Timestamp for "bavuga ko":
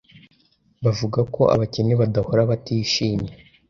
0.85-1.41